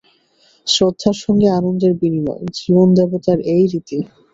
শ্রদ্ধার 0.67 1.15
সঙ্গে 1.23 1.47
আনন্দের 1.51 1.93
বিনিময়, 2.01 2.43
জীবনদেবতার 2.57 3.39
এই 3.53 3.63
রীতি। 3.71 3.97